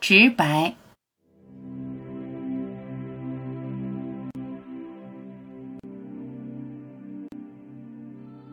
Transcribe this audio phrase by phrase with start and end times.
[0.00, 0.74] 直白。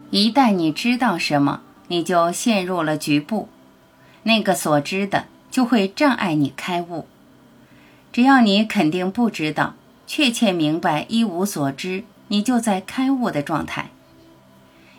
[0.09, 3.49] 一旦你知道什么，你就陷入了局部，
[4.23, 7.05] 那个所知的就会障碍你开悟。
[8.11, 9.75] 只要你肯定不知道，
[10.07, 13.89] 确切明白一无所知，你就在开悟的状态。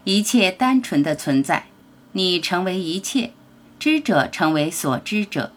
[0.05, 1.65] 一切单纯的存在，
[2.13, 3.33] 你成为一切，
[3.79, 5.53] 知者成为所知者，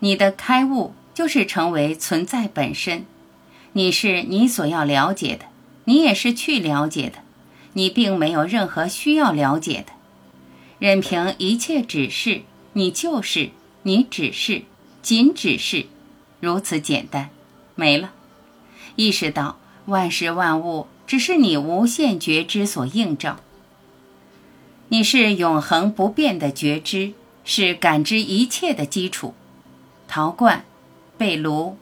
[0.00, 3.06] 你的开悟就是成为存在本身。
[3.72, 5.46] 你是你所要了解的，
[5.84, 7.18] 你也是去了解的。
[7.74, 9.92] 你并没有任何需要了解的，
[10.80, 13.50] 任凭一切指示，你就是，
[13.84, 14.62] 你只是，
[15.02, 15.86] 仅只是，
[16.40, 17.30] 如此简单，
[17.76, 18.10] 没了。
[18.96, 23.38] 意识到万事万物只是你无限觉知所映照。
[24.88, 27.12] 你是永恒不变的觉知，
[27.44, 29.34] 是感知一切的基础。
[30.12, 30.64] 陶罐、
[31.16, 31.76] 被炉、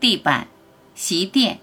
[0.00, 0.48] 地板、
[0.94, 1.58] 席垫、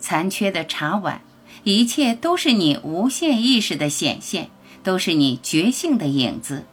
[0.00, 1.22] 残缺的茶碗。
[1.62, 4.50] 一切都是你无限意识的显现，
[4.82, 6.64] 都是你觉性的影子。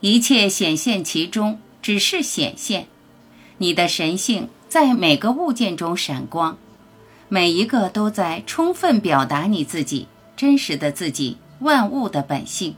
[0.00, 2.86] 一切显现其中，只是显现。
[3.58, 6.56] 你的神性在每个物件中闪光，
[7.28, 12.74] 每一个都在充分表达你自己真实的自己，万物的本性。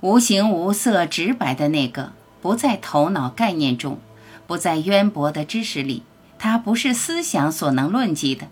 [0.00, 2.12] 无形无色、直白的那个，
[2.44, 3.98] 不在头脑概念中，
[4.46, 6.02] 不在渊博的知识里，
[6.38, 8.48] 它不是思想所能论及的。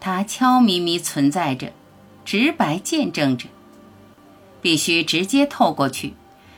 [0.00, 1.74] 它悄咪咪存在着，
[2.24, 3.50] 直白见证着。
[4.62, 6.14] 必须直接透过去，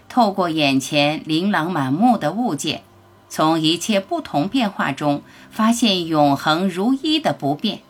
[0.09, 2.85] 透过眼前琳琅满目的物件，
[3.29, 7.81] 从一切不同变化中发现永恒如一的不变。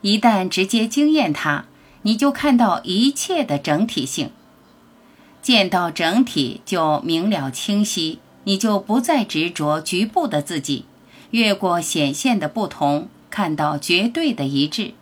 [0.00, 1.66] 一旦直接经验它，
[2.02, 4.32] 你就看到一切的整体性。
[5.46, 10.86] 见到整体就明了清晰，你就不再执着局部的自己，
[11.30, 13.08] 越过显现的不同。
[13.30, 14.94] 看到绝对的一致，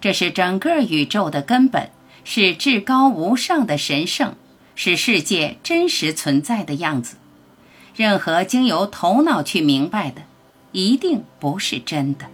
[0.00, 1.90] 这是整个宇宙的根本，
[2.24, 4.34] 是至高无上的神圣，
[4.74, 7.14] 是世界真实存在的样子。
[7.94, 10.22] 任何经由头脑去明白的，
[10.72, 12.31] 一定不是真的。